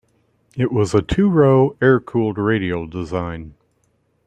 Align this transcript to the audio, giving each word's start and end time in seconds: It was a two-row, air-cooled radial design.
It 0.57 0.71
was 0.71 0.95
a 0.95 1.03
two-row, 1.03 1.77
air-cooled 1.79 2.39
radial 2.39 2.87
design. 2.87 3.53